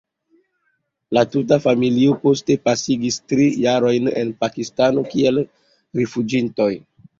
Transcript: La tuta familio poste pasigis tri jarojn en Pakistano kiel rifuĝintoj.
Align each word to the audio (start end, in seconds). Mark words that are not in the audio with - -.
La 1.17 1.23
tuta 1.35 1.59
familio 1.65 2.15
poste 2.23 2.55
pasigis 2.69 3.19
tri 3.35 3.47
jarojn 3.67 4.11
en 4.23 4.33
Pakistano 4.43 5.07
kiel 5.15 5.41
rifuĝintoj. 6.03 6.73